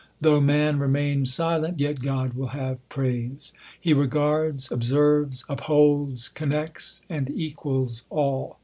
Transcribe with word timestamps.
Though 0.19 0.41
man 0.41 0.79
remain 0.79 1.27
silent, 1.27 1.79
yet 1.79 2.01
God 2.01 2.33
will 2.33 2.47
have 2.57 2.79
praise. 2.89 3.53
He 3.79 3.93
regards, 3.93 4.71
observes; 4.71 5.45
upholds, 5.47 6.27
connects, 6.27 7.05
and 7.07 7.29
equals 7.29 8.01
all. 8.09 8.57